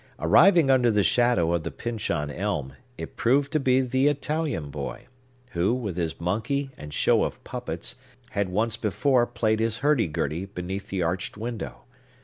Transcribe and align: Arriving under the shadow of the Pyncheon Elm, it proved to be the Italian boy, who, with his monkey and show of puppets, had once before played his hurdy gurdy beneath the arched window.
Arriving 0.17 0.71
under 0.71 0.89
the 0.89 1.03
shadow 1.03 1.53
of 1.53 1.61
the 1.61 1.69
Pyncheon 1.69 2.31
Elm, 2.31 2.73
it 2.97 3.15
proved 3.15 3.51
to 3.51 3.59
be 3.59 3.81
the 3.81 4.07
Italian 4.07 4.71
boy, 4.71 5.05
who, 5.51 5.75
with 5.75 5.95
his 5.95 6.19
monkey 6.19 6.71
and 6.75 6.91
show 6.91 7.23
of 7.23 7.43
puppets, 7.43 7.97
had 8.31 8.49
once 8.49 8.77
before 8.77 9.27
played 9.27 9.59
his 9.59 9.77
hurdy 9.85 10.07
gurdy 10.07 10.45
beneath 10.47 10.89
the 10.89 11.03
arched 11.03 11.37
window. 11.37 11.83